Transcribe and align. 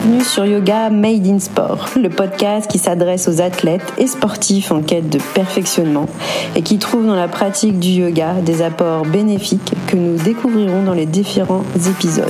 Bienvenue 0.00 0.24
sur 0.24 0.46
Yoga 0.46 0.90
Made 0.90 1.26
in 1.26 1.40
Sport, 1.40 1.88
le 2.00 2.08
podcast 2.08 2.70
qui 2.70 2.78
s'adresse 2.78 3.26
aux 3.26 3.40
athlètes 3.40 3.92
et 3.98 4.06
sportifs 4.06 4.70
en 4.70 4.80
quête 4.80 5.08
de 5.08 5.18
perfectionnement 5.34 6.06
et 6.54 6.62
qui 6.62 6.78
trouve 6.78 7.04
dans 7.04 7.16
la 7.16 7.26
pratique 7.26 7.80
du 7.80 7.88
yoga 7.88 8.34
des 8.34 8.62
apports 8.62 9.04
bénéfiques 9.06 9.72
que 9.88 9.96
nous 9.96 10.16
découvrirons 10.16 10.84
dans 10.84 10.92
les 10.92 11.06
différents 11.06 11.64
épisodes. 11.90 12.28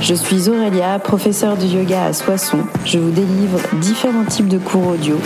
Je 0.00 0.14
suis 0.14 0.48
Aurélia, 0.48 1.00
professeure 1.00 1.56
de 1.56 1.66
yoga 1.66 2.04
à 2.04 2.12
Soissons. 2.12 2.64
Je 2.84 2.98
vous 2.98 3.10
délivre 3.10 3.58
différents 3.80 4.24
types 4.24 4.48
de 4.48 4.58
cours 4.58 4.86
audio 4.86 5.16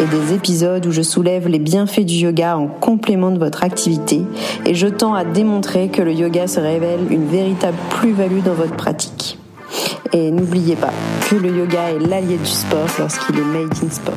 et 0.00 0.04
des 0.04 0.34
épisodes 0.34 0.84
où 0.86 0.92
je 0.92 1.02
soulève 1.02 1.48
les 1.48 1.60
bienfaits 1.60 2.04
du 2.04 2.16
yoga 2.16 2.58
en 2.58 2.66
complément 2.66 3.30
de 3.30 3.38
votre 3.38 3.64
activité 3.64 4.20
et 4.66 4.74
je 4.74 4.86
tends 4.86 5.14
à 5.14 5.24
démontrer 5.24 5.88
que 5.88 6.02
le 6.02 6.12
yoga 6.12 6.46
se 6.46 6.60
révèle 6.60 7.10
une 7.10 7.26
véritable 7.26 7.78
plus-value 7.88 8.42
dans 8.44 8.54
votre 8.54 8.76
pratique. 8.76 9.39
Et 10.12 10.30
n'oubliez 10.30 10.76
pas 10.76 10.92
que 11.28 11.36
le 11.36 11.56
yoga 11.56 11.90
est 11.90 11.98
l'allié 11.98 12.36
du 12.36 12.46
sport 12.46 12.88
lorsqu'il 12.98 13.38
est 13.38 13.44
made 13.44 13.72
in 13.82 13.90
sport. 13.90 14.14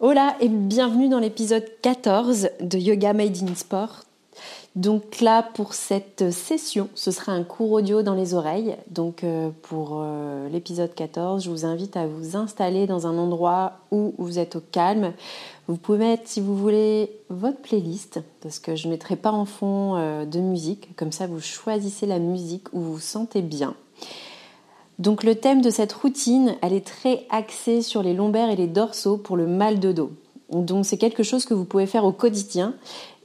Hola 0.00 0.36
et 0.40 0.48
bienvenue 0.48 1.08
dans 1.08 1.18
l'épisode 1.18 1.64
14 1.82 2.50
de 2.60 2.78
Yoga 2.78 3.12
Made 3.12 3.36
in 3.42 3.54
Sport. 3.54 4.04
Donc 4.76 5.20
là, 5.20 5.42
pour 5.42 5.74
cette 5.74 6.30
session, 6.30 6.88
ce 6.94 7.10
sera 7.10 7.32
un 7.32 7.42
cours 7.42 7.72
audio 7.72 8.02
dans 8.02 8.14
les 8.14 8.34
oreilles. 8.34 8.76
Donc 8.90 9.24
euh, 9.24 9.50
pour 9.62 9.98
euh, 10.00 10.48
l'épisode 10.50 10.94
14, 10.94 11.42
je 11.42 11.50
vous 11.50 11.64
invite 11.64 11.96
à 11.96 12.06
vous 12.06 12.36
installer 12.36 12.86
dans 12.86 13.08
un 13.08 13.18
endroit 13.18 13.72
où 13.90 14.14
vous 14.18 14.38
êtes 14.38 14.54
au 14.54 14.60
calme. 14.60 15.14
Vous 15.68 15.76
pouvez 15.76 15.98
mettre, 15.98 16.22
si 16.24 16.40
vous 16.40 16.56
voulez, 16.56 17.10
votre 17.28 17.58
playlist, 17.58 18.20
parce 18.40 18.58
que 18.58 18.74
je 18.74 18.86
ne 18.86 18.92
mettrai 18.92 19.16
pas 19.16 19.32
en 19.32 19.44
fond 19.44 19.96
euh, 19.96 20.24
de 20.24 20.40
musique. 20.40 20.96
Comme 20.96 21.12
ça, 21.12 21.26
vous 21.26 21.40
choisissez 21.40 22.06
la 22.06 22.18
musique 22.18 22.72
où 22.72 22.80
vous 22.80 22.94
vous 22.94 23.00
sentez 23.00 23.42
bien. 23.42 23.74
Donc 24.98 25.22
le 25.22 25.34
thème 25.34 25.60
de 25.60 25.68
cette 25.68 25.92
routine, 25.92 26.56
elle 26.62 26.72
est 26.72 26.86
très 26.86 27.26
axée 27.28 27.82
sur 27.82 28.02
les 28.02 28.14
lombaires 28.14 28.50
et 28.50 28.56
les 28.56 28.66
dorsaux 28.66 29.18
pour 29.18 29.36
le 29.36 29.46
mal 29.46 29.78
de 29.78 29.92
dos. 29.92 30.10
Donc 30.50 30.86
c'est 30.86 30.96
quelque 30.96 31.22
chose 31.22 31.44
que 31.44 31.52
vous 31.52 31.66
pouvez 31.66 31.86
faire 31.86 32.04
au 32.04 32.12
quotidien 32.12 32.74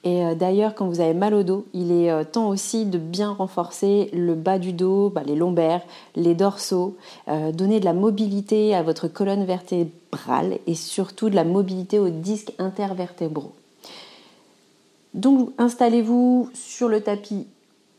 et 0.04 0.26
euh, 0.26 0.36
d'ailleurs, 0.36 0.76
quand 0.76 0.88
vous 0.88 1.00
avez 1.00 1.14
mal 1.14 1.34
au 1.34 1.44
dos, 1.44 1.66
il 1.74 1.92
est 1.92 2.12
euh, 2.12 2.24
temps 2.26 2.50
aussi 2.50 2.86
de 2.86 2.98
bien 2.98 3.32
renforcer 3.32 4.10
le 4.14 4.36
bas 4.36 4.60
du 4.60 4.74
dos, 4.74 5.10
bah, 5.10 5.24
les 5.26 5.36
lombaires, 5.36 5.82
les 6.16 6.36
dorsaux, 6.36 6.98
euh, 7.30 7.52
donner 7.54 7.80
de 7.80 7.86
la 7.86 7.94
mobilité 7.94 8.76
à 8.76 8.84
votre 8.84 9.08
colonne 9.08 9.46
vertébrale 9.46 10.60
et 10.68 10.76
surtout 10.76 11.30
de 11.30 11.36
la 11.36 11.46
mobilité 11.46 12.00
aux 12.00 12.10
disques 12.10 12.54
intervertébraux. 12.60 13.54
Donc 15.14 15.52
installez-vous 15.58 16.50
sur 16.54 16.90
le 16.90 17.00
tapis 17.00 17.46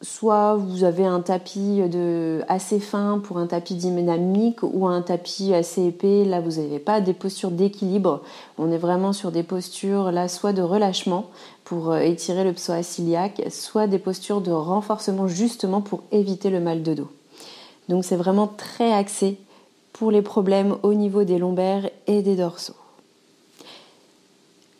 soit 0.05 0.55
vous 0.55 0.85
avez 0.85 1.07
un 1.07 1.21
tapis 1.21 1.81
de, 1.89 2.43
assez 2.49 2.79
fin 2.79 3.21
pour 3.25 3.39
un 3.39 3.47
tapis 3.47 3.75
dynamique 3.75 4.63
ou 4.63 4.87
un 4.87 5.03
tapis 5.03 5.55
assez 5.55 5.87
épais. 5.87 6.25
Là, 6.25 6.41
vous 6.41 6.61
n'avez 6.61 6.79
pas 6.79 7.01
des 7.01 7.15
postures 7.15 7.51
d'équilibre. 7.51 8.21
On 8.59 8.71
est 8.71 8.79
vraiment 8.79 9.13
sur 9.13 9.33
des 9.33 9.43
postures 9.43 10.13
là, 10.13 10.29
soit 10.29 10.53
de 10.53 10.63
relâchement 10.63 11.31
pour 11.65 11.91
euh, 11.91 12.01
étirer 12.01 12.45
le 12.45 12.53
psoas 12.53 12.97
iliaque, 12.99 13.43
soit 13.51 13.87
des 13.87 13.99
postures 13.99 14.41
de 14.41 14.53
renforcement 14.53 15.29
justement 15.29 15.81
pour 15.81 16.03
éviter 16.13 16.51
le 16.51 16.61
mal 16.61 16.83
de 16.83 16.95
dos. 16.95 17.11
Donc 17.89 18.05
c'est 18.05 18.17
vraiment 18.17 18.47
très 18.47 18.93
axé 18.93 19.39
pour 19.93 20.11
les 20.11 20.23
problèmes 20.23 20.77
au 20.83 20.95
niveau 20.95 21.25
des 21.25 21.39
lombaires 21.39 21.89
et 22.07 22.23
des 22.23 22.37
dorsaux. 22.37 22.77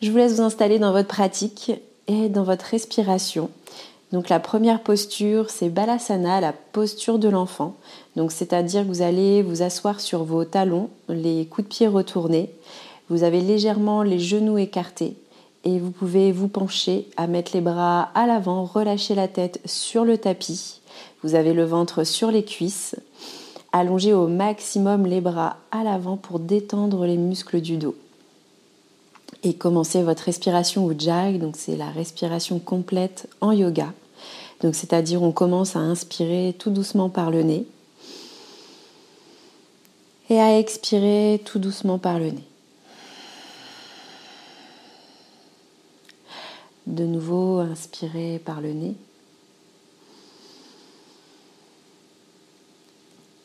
Je 0.01 0.11
vous 0.11 0.17
laisse 0.17 0.33
vous 0.33 0.41
installer 0.41 0.77
dans 0.77 0.91
votre 0.91 1.07
pratique 1.07 1.71
et 2.07 2.29
dans 2.29 2.43
votre 2.43 2.65
respiration. 2.65 3.49
Donc 4.11 4.29
la 4.29 4.39
première 4.39 4.81
posture, 4.81 5.49
c'est 5.49 5.69
Balasana, 5.69 6.39
la 6.41 6.53
posture 6.53 7.17
de 7.17 7.27
l'enfant. 7.27 7.75
Donc 8.15 8.31
c'est-à-dire 8.31 8.83
que 8.83 8.87
vous 8.87 9.01
allez 9.01 9.41
vous 9.41 9.61
asseoir 9.61 9.99
sur 9.99 10.23
vos 10.23 10.45
talons, 10.45 10.89
les 11.09 11.45
coups 11.47 11.67
de 11.67 11.73
pied 11.73 11.87
retournés. 11.87 12.51
Vous 13.09 13.23
avez 13.23 13.41
légèrement 13.41 14.03
les 14.03 14.19
genoux 14.19 14.57
écartés 14.57 15.15
et 15.65 15.79
vous 15.79 15.91
pouvez 15.91 16.31
vous 16.31 16.47
pencher 16.47 17.07
à 17.17 17.25
mettre 17.25 17.51
les 17.55 17.61
bras 17.61 18.09
à 18.13 18.27
l'avant, 18.27 18.63
relâcher 18.63 19.15
la 19.15 19.27
tête 19.27 19.59
sur 19.65 20.05
le 20.05 20.17
tapis. 20.17 20.79
Vous 21.23 21.33
avez 21.33 21.53
le 21.53 21.65
ventre 21.65 22.03
sur 22.03 22.29
les 22.29 22.45
cuisses. 22.45 22.95
Allongez 23.73 24.13
au 24.13 24.27
maximum 24.27 25.07
les 25.07 25.21
bras 25.21 25.57
à 25.71 25.83
l'avant 25.83 26.17
pour 26.17 26.39
détendre 26.39 27.05
les 27.05 27.17
muscles 27.17 27.61
du 27.61 27.77
dos. 27.77 27.95
Et 29.43 29.55
commencez 29.55 30.03
votre 30.03 30.23
respiration 30.23 30.85
au 30.85 30.93
jag, 30.97 31.39
donc 31.39 31.55
c'est 31.57 31.75
la 31.75 31.89
respiration 31.89 32.59
complète 32.59 33.27
en 33.41 33.51
yoga. 33.51 33.91
Donc 34.61 34.75
c'est-à-dire 34.75 35.23
on 35.23 35.31
commence 35.31 35.75
à 35.75 35.79
inspirer 35.79 36.55
tout 36.57 36.69
doucement 36.69 37.09
par 37.09 37.31
le 37.31 37.41
nez 37.41 37.65
et 40.29 40.39
à 40.39 40.57
expirer 40.57 41.41
tout 41.43 41.59
doucement 41.59 41.97
par 41.97 42.19
le 42.19 42.31
nez. 42.31 42.43
De 46.95 47.05
nouveau, 47.05 47.59
inspirez 47.59 48.39
par 48.39 48.61
le 48.61 48.71
nez. 48.71 48.95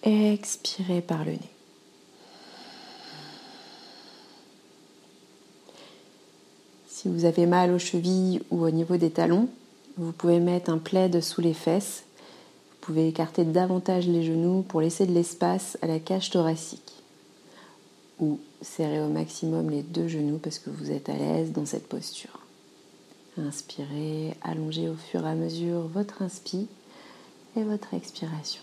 Expirez 0.05 1.01
par 1.01 1.25
le 1.25 1.33
nez. 1.33 1.51
Si 6.87 7.09
vous 7.09 7.25
avez 7.25 7.47
mal 7.47 7.73
aux 7.73 7.81
chevilles 7.81 8.41
ou 8.53 8.63
au 8.63 8.71
niveau 8.71 8.97
des 8.97 9.11
talons, 9.11 9.49
vous 9.97 10.13
pouvez 10.13 10.39
mettre 10.39 10.71
un 10.71 10.79
plaid 10.79 11.21
sous 11.21 11.41
les 11.41 11.55
fesses. 11.55 12.05
Vous 12.71 12.87
pouvez 12.87 13.09
écarter 13.09 13.45
davantage 13.45 14.07
les 14.07 14.23
genoux 14.23 14.63
pour 14.63 14.81
laisser 14.81 15.07
de 15.07 15.13
l'espace 15.13 15.77
à 15.83 15.89
la 15.89 15.99
cage 15.99 16.31
thoracique. 16.31 17.03
Ou 18.21 18.39
serrer 18.63 19.01
au 19.01 19.09
maximum 19.09 19.71
les 19.71 19.83
deux 19.83 20.07
genoux 20.07 20.39
parce 20.39 20.61
que 20.61 20.71
vous 20.71 20.93
êtes 20.93 21.09
à 21.09 21.15
l'aise 21.15 21.51
dans 21.51 21.67
cette 21.67 21.89
posture. 21.89 22.39
Inspirez, 23.39 24.35
allongez 24.43 24.89
au 24.89 24.97
fur 24.97 25.25
et 25.25 25.31
à 25.31 25.35
mesure 25.35 25.83
votre 25.83 26.23
inspire 26.23 26.67
et 27.57 27.63
votre 27.63 27.95
expiration. 27.95 28.61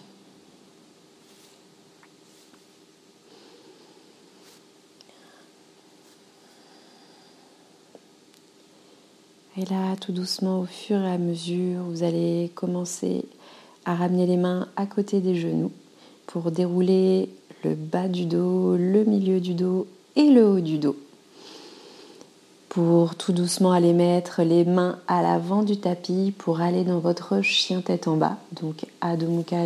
Et 9.58 9.66
là, 9.66 9.96
tout 9.96 10.12
doucement, 10.12 10.60
au 10.60 10.66
fur 10.66 10.98
et 10.98 11.12
à 11.12 11.18
mesure, 11.18 11.82
vous 11.84 12.04
allez 12.04 12.52
commencer 12.54 13.26
à 13.86 13.96
ramener 13.96 14.28
les 14.28 14.38
mains 14.38 14.68
à 14.76 14.86
côté 14.86 15.22
des 15.22 15.36
genoux 15.36 15.72
pour 16.28 16.52
dérouler 16.52 17.30
le 17.64 17.74
bas 17.74 18.08
du 18.08 18.26
dos, 18.26 18.76
le 18.76 19.06
milieu 19.06 19.40
du 19.40 19.54
dos 19.54 19.88
et 20.16 20.30
le 20.30 20.46
haut 20.46 20.60
du 20.60 20.78
dos 20.78 20.96
pour 22.78 23.16
tout 23.16 23.32
doucement 23.32 23.72
aller 23.72 23.92
mettre 23.92 24.44
les 24.44 24.64
mains 24.64 25.00
à 25.08 25.24
l'avant 25.24 25.64
du 25.64 25.78
tapis 25.78 26.32
pour 26.38 26.62
aller 26.62 26.84
dans 26.84 27.00
votre 27.00 27.42
chien 27.42 27.82
tête 27.82 28.08
en 28.08 28.18
bas, 28.18 28.38
donc 28.62 28.86
Adho 29.02 29.26
Mukha. 29.26 29.66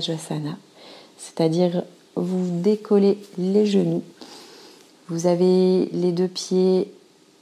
C'est-à-dire 1.17 1.83
vous 2.15 2.61
décollez 2.61 3.17
les 3.37 3.65
genoux. 3.65 4.01
Vous 5.09 5.27
avez 5.27 5.89
les 5.91 6.13
deux 6.13 6.29
pieds 6.29 6.93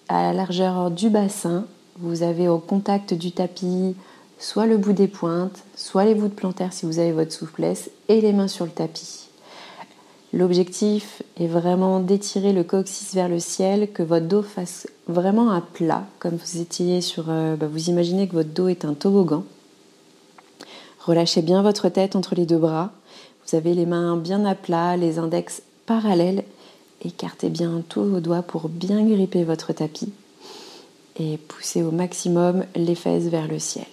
à 0.07 0.23
la 0.23 0.33
largeur 0.33 0.89
du 0.89 1.11
bassin. 1.11 1.65
Vous 1.99 2.23
avez 2.23 2.47
au 2.47 2.57
contact 2.57 3.13
du 3.13 3.31
tapis 3.31 3.95
soit 4.39 4.65
le 4.65 4.77
bout 4.77 4.93
des 4.93 5.07
pointes, 5.07 5.59
soit 5.75 6.05
les 6.05 6.15
voûtes 6.15 6.35
plantaires 6.35 6.73
si 6.73 6.87
vous 6.87 6.97
avez 6.97 7.11
votre 7.11 7.31
souplesse 7.31 7.91
et 8.07 8.21
les 8.21 8.33
mains 8.33 8.47
sur 8.47 8.65
le 8.65 8.71
tapis. 8.71 9.28
L'objectif 10.31 11.23
est 11.39 11.47
vraiment 11.47 11.99
d'étirer 11.99 12.53
le 12.53 12.63
coccyx 12.63 13.15
vers 13.15 13.29
le 13.29 13.39
ciel, 13.39 13.91
que 13.91 14.03
votre 14.03 14.27
dos 14.27 14.43
fasse 14.43 14.87
vraiment 15.07 15.49
un 15.49 15.61
plat, 15.61 16.03
comme 16.19 16.35
vous 16.35 16.61
étiez 16.61 17.01
sur. 17.01 17.25
Euh, 17.29 17.55
bah, 17.55 17.67
vous 17.67 17.89
imaginez 17.89 18.27
que 18.27 18.33
votre 18.33 18.49
dos 18.49 18.67
est 18.67 18.85
un 18.85 18.93
toboggan. 18.93 19.43
Relâchez 20.99 21.41
bien 21.41 21.63
votre 21.63 21.89
tête 21.89 22.15
entre 22.15 22.35
les 22.35 22.45
deux 22.45 22.59
bras. 22.59 22.91
Vous 23.47 23.55
avez 23.55 23.73
les 23.73 23.87
mains 23.87 24.17
bien 24.17 24.45
à 24.45 24.53
plat, 24.53 24.97
les 24.97 25.17
index 25.17 25.63
parallèles. 25.87 26.43
Écartez 27.03 27.49
bien 27.49 27.81
tous 27.89 28.03
vos 28.03 28.19
doigts 28.19 28.43
pour 28.43 28.69
bien 28.69 29.03
gripper 29.03 29.43
votre 29.43 29.73
tapis. 29.73 30.13
Et 31.17 31.37
poussez 31.37 31.81
au 31.81 31.89
maximum 31.89 32.65
les 32.75 32.95
fesses 32.95 33.23
vers 33.23 33.47
le 33.47 33.57
ciel. 33.57 33.87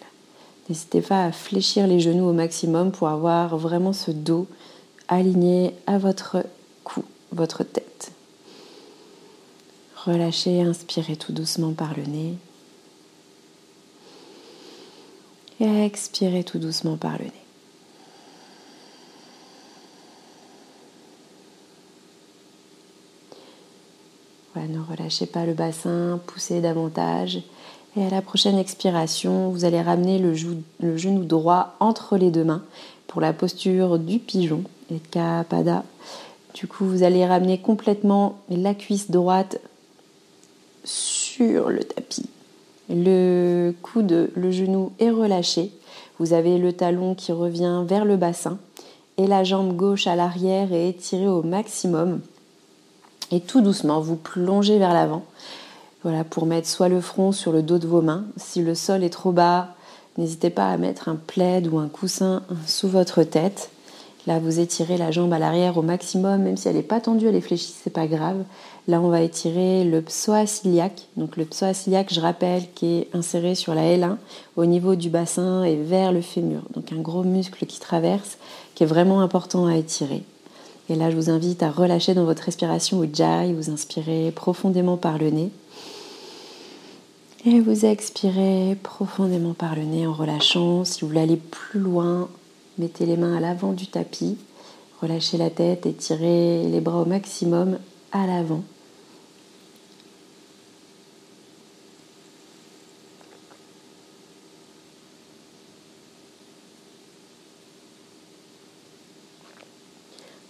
N'hésitez 0.68 1.00
pas 1.00 1.24
à 1.24 1.32
fléchir 1.32 1.86
les 1.86 2.00
genoux 2.00 2.28
au 2.28 2.32
maximum 2.34 2.90
pour 2.90 3.08
avoir 3.08 3.56
vraiment 3.56 3.94
ce 3.94 4.10
dos 4.10 4.46
aligné 5.08 5.74
à 5.86 5.98
votre 5.98 6.44
cou, 6.84 7.04
votre 7.32 7.64
tête. 7.64 8.12
Relâchez, 9.96 10.62
inspirez 10.62 11.16
tout 11.16 11.32
doucement 11.32 11.72
par 11.72 11.96
le 11.96 12.04
nez. 12.04 12.34
Et 15.58 15.84
expirez 15.84 16.44
tout 16.44 16.58
doucement 16.58 16.96
par 16.96 17.18
le 17.18 17.24
nez. 17.24 17.32
Voilà, 24.54 24.68
ne 24.68 24.80
relâchez 24.80 25.26
pas 25.26 25.44
le 25.44 25.54
bassin, 25.54 26.20
poussez 26.26 26.60
davantage. 26.60 27.40
Et 27.96 28.04
à 28.04 28.10
la 28.10 28.20
prochaine 28.22 28.58
expiration, 28.58 29.50
vous 29.50 29.64
allez 29.64 29.80
ramener 29.80 30.18
le, 30.18 30.34
genou 30.34 31.24
droit 31.24 31.74
entre 31.80 32.16
les 32.18 32.30
deux 32.30 32.44
mains 32.44 32.62
pour 33.06 33.20
la 33.20 33.32
posture 33.32 33.98
du 33.98 34.18
pigeon 34.18 34.64
et 34.90 34.98
Kapada. 34.98 35.84
Du 36.54 36.66
coup, 36.66 36.86
vous 36.86 37.02
allez 37.02 37.26
ramener 37.26 37.58
complètement 37.58 38.38
la 38.48 38.74
cuisse 38.74 39.10
droite 39.10 39.60
sur 40.84 41.68
le 41.68 41.84
tapis. 41.84 42.28
Le 42.88 43.74
coude, 43.82 44.30
le 44.34 44.50
genou 44.50 44.92
est 44.98 45.10
relâché. 45.10 45.72
Vous 46.18 46.32
avez 46.32 46.58
le 46.58 46.72
talon 46.72 47.14
qui 47.14 47.32
revient 47.32 47.82
vers 47.86 48.04
le 48.04 48.16
bassin 48.16 48.58
et 49.18 49.26
la 49.26 49.44
jambe 49.44 49.74
gauche 49.74 50.06
à 50.06 50.16
l'arrière 50.16 50.72
est 50.72 50.88
étirée 50.90 51.28
au 51.28 51.42
maximum. 51.42 52.20
Et 53.30 53.40
tout 53.40 53.60
doucement, 53.60 54.00
vous 54.00 54.16
plongez 54.16 54.78
vers 54.78 54.94
l'avant. 54.94 55.24
Voilà, 56.02 56.22
pour 56.22 56.46
mettre 56.46 56.68
soit 56.68 56.88
le 56.88 57.00
front 57.00 57.32
sur 57.32 57.50
le 57.50 57.62
dos 57.62 57.78
de 57.78 57.86
vos 57.86 58.02
mains. 58.02 58.24
Si 58.36 58.62
le 58.62 58.74
sol 58.74 59.02
est 59.02 59.10
trop 59.10 59.32
bas, 59.32 59.74
n'hésitez 60.18 60.50
pas 60.50 60.70
à 60.70 60.76
mettre 60.76 61.08
un 61.08 61.16
plaid 61.16 61.66
ou 61.66 61.78
un 61.78 61.88
coussin 61.88 62.42
sous 62.66 62.88
votre 62.88 63.22
tête. 63.22 63.70
Là, 64.26 64.40
vous 64.40 64.58
étirez 64.58 64.96
la 64.96 65.12
jambe 65.12 65.32
à 65.32 65.38
l'arrière 65.38 65.78
au 65.78 65.82
maximum, 65.82 66.42
même 66.42 66.56
si 66.56 66.66
elle 66.66 66.74
n'est 66.74 66.82
pas 66.82 67.00
tendue, 67.00 67.28
elle 67.28 67.36
est 67.36 67.40
fléchie, 67.40 67.72
c'est 67.82 67.92
pas 67.92 68.08
grave. 68.08 68.42
Là, 68.88 69.00
on 69.00 69.08
va 69.08 69.20
étirer 69.20 69.84
le 69.84 70.02
psoas 70.02 70.62
iliaque. 70.64 71.06
Donc, 71.16 71.36
le 71.36 71.44
psoas 71.44 71.84
iliaque, 71.86 72.12
je 72.12 72.20
rappelle, 72.20 72.64
qui 72.74 72.86
est 72.86 73.08
inséré 73.14 73.54
sur 73.54 73.72
la 73.74 73.82
L1 73.82 74.16
au 74.56 74.66
niveau 74.66 74.96
du 74.96 75.10
bassin 75.10 75.62
et 75.62 75.76
vers 75.76 76.10
le 76.10 76.22
fémur. 76.22 76.62
Donc, 76.74 76.90
un 76.90 77.00
gros 77.00 77.22
muscle 77.22 77.66
qui 77.66 77.78
traverse, 77.78 78.38
qui 78.74 78.82
est 78.82 78.86
vraiment 78.86 79.20
important 79.20 79.66
à 79.66 79.76
étirer. 79.76 80.24
Et 80.88 80.96
là, 80.96 81.10
je 81.10 81.16
vous 81.16 81.30
invite 81.30 81.62
à 81.62 81.70
relâcher 81.70 82.14
dans 82.14 82.24
votre 82.24 82.42
respiration 82.42 83.02
Ujjayi. 83.04 83.52
Vous 83.52 83.70
inspirez 83.70 84.32
profondément 84.34 84.96
par 84.96 85.18
le 85.18 85.30
nez. 85.30 85.50
Et 87.46 87.60
vous 87.60 87.86
expirez 87.86 88.76
profondément 88.82 89.54
par 89.54 89.76
le 89.76 89.84
nez 89.84 90.06
en 90.06 90.12
relâchant. 90.12 90.84
Si 90.84 91.00
vous 91.00 91.08
voulez 91.08 91.20
aller 91.20 91.36
plus 91.36 91.80
loin, 91.80 92.28
Mettez 92.78 93.06
les 93.06 93.16
mains 93.16 93.34
à 93.34 93.40
l'avant 93.40 93.72
du 93.72 93.86
tapis, 93.86 94.36
relâchez 95.00 95.38
la 95.38 95.48
tête 95.48 95.86
et 95.86 95.94
tirez 95.94 96.68
les 96.68 96.80
bras 96.82 97.00
au 97.00 97.06
maximum 97.06 97.78
à 98.12 98.26
l'avant. 98.26 98.62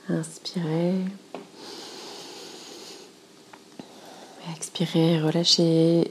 Inspirez. 0.08 0.94
Expirez, 4.56 5.20
relâchez, 5.20 6.10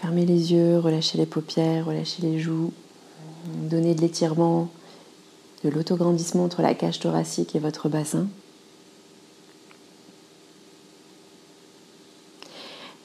fermez 0.00 0.26
les 0.26 0.52
yeux, 0.52 0.78
relâchez 0.78 1.16
les 1.16 1.24
paupières, 1.24 1.86
relâchez 1.86 2.20
les 2.20 2.38
joues, 2.38 2.72
donnez 3.46 3.94
de 3.94 4.02
l'étirement 4.02 4.68
de 5.64 5.70
l'autograndissement 5.70 6.44
entre 6.44 6.60
la 6.60 6.74
cage 6.74 7.00
thoracique 7.00 7.56
et 7.56 7.58
votre 7.58 7.88
bassin. 7.88 8.26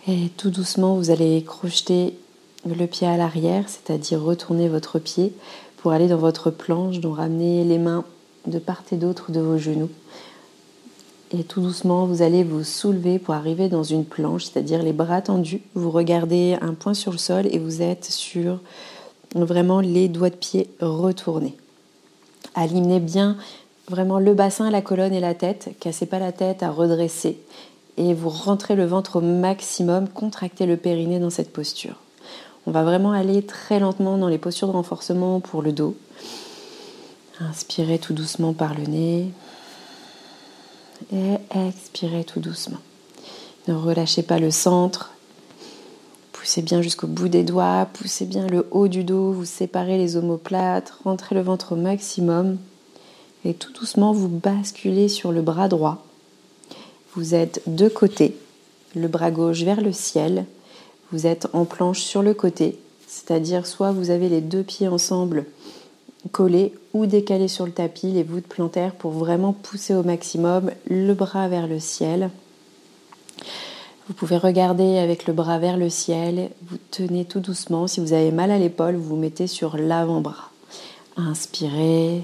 Et 0.07 0.29
tout 0.35 0.49
doucement, 0.49 0.95
vous 0.95 1.11
allez 1.11 1.41
crocheter 1.45 2.17
le 2.65 2.85
pied 2.87 3.07
à 3.07 3.15
l'arrière, 3.15 3.69
c'est-à-dire 3.69 4.21
retourner 4.21 4.67
votre 4.67 4.99
pied 4.99 5.33
pour 5.77 5.93
aller 5.93 6.09
dans 6.09 6.17
votre 6.17 6.51
planche, 6.51 6.99
donc 6.99 7.17
ramener 7.17 7.63
les 7.63 7.77
mains 7.77 8.03
de 8.47 8.59
part 8.59 8.83
et 8.91 8.97
d'autre 8.97 9.31
de 9.31 9.39
vos 9.39 9.57
genoux. 9.57 9.89
Et 11.33 11.43
tout 11.43 11.61
doucement, 11.61 12.05
vous 12.05 12.21
allez 12.21 12.43
vous 12.43 12.65
soulever 12.65 13.17
pour 13.17 13.33
arriver 13.33 13.69
dans 13.69 13.83
une 13.83 14.03
planche, 14.03 14.45
c'est-à-dire 14.45 14.83
les 14.83 14.91
bras 14.91 15.21
tendus. 15.21 15.61
Vous 15.75 15.89
regardez 15.89 16.57
un 16.61 16.73
point 16.73 16.93
sur 16.93 17.13
le 17.13 17.17
sol 17.17 17.47
et 17.49 17.57
vous 17.57 17.81
êtes 17.81 18.05
sur 18.05 18.59
vraiment 19.33 19.79
les 19.79 20.09
doigts 20.09 20.29
de 20.29 20.35
pied 20.35 20.69
retournés. 20.81 21.55
Alignez 22.53 22.99
bien 22.99 23.37
vraiment 23.87 24.19
le 24.19 24.33
bassin, 24.33 24.69
la 24.69 24.81
colonne 24.81 25.13
et 25.13 25.21
la 25.21 25.33
tête. 25.33 25.69
Cassez 25.79 26.05
pas 26.05 26.19
la 26.19 26.33
tête 26.33 26.63
à 26.63 26.69
redresser. 26.69 27.37
Et 27.95 28.13
vous 28.13 28.29
rentrez 28.29 28.75
le 28.75 28.85
ventre 28.85 29.17
au 29.17 29.21
maximum, 29.21 30.09
contractez 30.09 30.65
le 30.65 30.75
périnée 30.75 31.19
dans 31.19 31.29
cette 31.29 31.53
posture. 31.53 31.95
On 32.67 32.71
va 32.71 32.83
vraiment 32.83 33.11
aller 33.11 33.41
très 33.41 33.79
lentement 33.79 34.17
dans 34.17 34.27
les 34.27 34.37
postures 34.37 34.67
de 34.67 34.73
renforcement 34.73 35.39
pour 35.39 35.61
le 35.61 35.71
dos. 35.71 35.95
Inspirez 37.39 37.99
tout 37.99 38.13
doucement 38.13 38.53
par 38.53 38.75
le 38.75 38.83
nez. 38.83 39.27
Et 41.13 41.35
expirez 41.67 42.23
tout 42.23 42.39
doucement. 42.39 42.77
Ne 43.67 43.73
relâchez 43.73 44.23
pas 44.23 44.39
le 44.39 44.51
centre. 44.51 45.11
Poussez 46.31 46.61
bien 46.61 46.81
jusqu'au 46.81 47.07
bout 47.07 47.29
des 47.29 47.43
doigts, 47.43 47.87
poussez 47.93 48.25
bien 48.25 48.47
le 48.47 48.67
haut 48.71 48.87
du 48.87 49.03
dos, 49.03 49.31
vous 49.31 49.45
séparez 49.45 49.97
les 49.97 50.17
omoplates, 50.17 50.91
rentrez 51.03 51.35
le 51.35 51.41
ventre 51.41 51.73
au 51.73 51.75
maximum 51.75 52.57
et 53.45 53.53
tout 53.53 53.71
doucement 53.73 54.11
vous 54.11 54.27
basculez 54.27 55.07
sur 55.07 55.31
le 55.31 55.41
bras 55.41 55.67
droit. 55.67 56.03
Vous 57.15 57.35
êtes 57.35 57.61
de 57.67 57.89
côté, 57.89 58.35
le 58.95 59.07
bras 59.07 59.31
gauche 59.31 59.63
vers 59.63 59.81
le 59.81 59.91
ciel, 59.91 60.45
vous 61.11 61.27
êtes 61.27 61.47
en 61.53 61.65
planche 61.65 62.01
sur 62.01 62.23
le 62.23 62.33
côté, 62.33 62.79
c'est-à-dire 63.07 63.67
soit 63.67 63.91
vous 63.91 64.09
avez 64.09 64.29
les 64.29 64.41
deux 64.41 64.63
pieds 64.63 64.87
ensemble 64.87 65.45
collés 66.31 66.73
ou 66.93 67.05
décalés 67.05 67.47
sur 67.47 67.65
le 67.65 67.71
tapis, 67.71 68.11
les 68.11 68.23
voûtes 68.23 68.47
plantaires 68.47 68.93
pour 68.93 69.11
vraiment 69.11 69.53
pousser 69.53 69.95
au 69.95 70.03
maximum 70.03 70.71
le 70.87 71.13
bras 71.13 71.47
vers 71.47 71.67
le 71.67 71.79
ciel. 71.79 72.29
Vous 74.07 74.13
pouvez 74.13 74.37
regarder 74.37 74.97
avec 74.97 75.25
le 75.25 75.33
bras 75.33 75.57
vers 75.57 75.77
le 75.77 75.89
ciel, 75.89 76.49
vous 76.67 76.77
tenez 76.91 77.25
tout 77.25 77.39
doucement. 77.39 77.87
Si 77.87 77.99
vous 77.99 78.13
avez 78.13 78.31
mal 78.31 78.51
à 78.51 78.59
l'épaule, 78.59 78.95
vous 78.95 79.09
vous 79.09 79.15
mettez 79.15 79.47
sur 79.47 79.77
l'avant-bras. 79.77 80.49
Inspirez. 81.17 82.21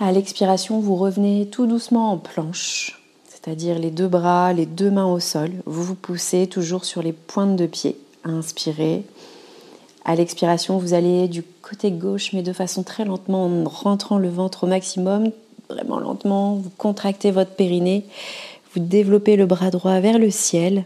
À 0.00 0.12
l'expiration, 0.12 0.80
vous 0.80 0.96
revenez 0.96 1.48
tout 1.48 1.66
doucement 1.66 2.12
en 2.12 2.18
planche, 2.18 3.00
c'est-à-dire 3.28 3.78
les 3.78 3.90
deux 3.90 4.08
bras, 4.08 4.52
les 4.52 4.66
deux 4.66 4.90
mains 4.90 5.06
au 5.06 5.20
sol. 5.20 5.52
Vous 5.64 5.84
vous 5.84 5.94
poussez 5.94 6.46
toujours 6.48 6.84
sur 6.84 7.02
les 7.02 7.12
pointes 7.12 7.56
de 7.56 7.66
pied. 7.66 7.96
Inspirez. 8.24 9.04
À 10.04 10.14
l'expiration, 10.14 10.78
vous 10.78 10.94
allez 10.94 11.28
du 11.28 11.42
côté 11.42 11.90
gauche, 11.90 12.32
mais 12.32 12.42
de 12.42 12.52
façon 12.52 12.82
très 12.82 13.04
lentement, 13.04 13.46
en 13.46 13.64
rentrant 13.68 14.18
le 14.18 14.28
ventre 14.28 14.64
au 14.64 14.66
maximum, 14.66 15.30
vraiment 15.68 15.98
lentement. 15.98 16.56
Vous 16.56 16.70
contractez 16.76 17.30
votre 17.30 17.52
périnée 17.52 18.04
vous 18.74 18.80
développez 18.80 19.36
le 19.36 19.46
bras 19.46 19.70
droit 19.70 20.00
vers 20.00 20.18
le 20.18 20.30
ciel. 20.30 20.84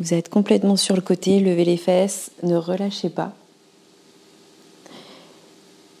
Vous 0.00 0.14
êtes 0.14 0.28
complètement 0.28 0.76
sur 0.76 0.96
le 0.96 1.00
côté, 1.00 1.38
levez 1.38 1.64
les 1.64 1.76
fesses, 1.76 2.32
ne 2.42 2.56
relâchez 2.56 3.08
pas. 3.08 3.32